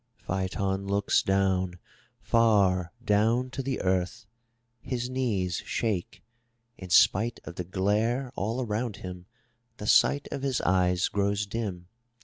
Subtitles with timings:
[0.25, 0.45] 271 M Y BOOK HOUSE
[0.81, 1.79] Phaeton looks down—
[2.23, 4.25] far down to the earth.
[4.81, 6.23] His knees shake.
[6.79, 9.27] In spite of the glare all around him,
[9.77, 11.87] the sight of his eyes grows dim.